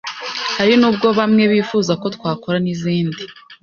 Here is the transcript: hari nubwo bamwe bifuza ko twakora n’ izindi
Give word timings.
hari 0.57 0.73
nubwo 0.79 1.07
bamwe 1.19 1.43
bifuza 1.51 1.93
ko 2.01 2.07
twakora 2.15 2.57
n’ 2.63 2.67
izindi 2.73 3.21